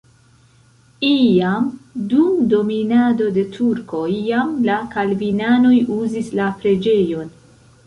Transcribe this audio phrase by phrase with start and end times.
[1.09, 1.67] Iam
[2.13, 7.33] dum dominado de turkoj jam la kalvinanoj uzis la preĝejon.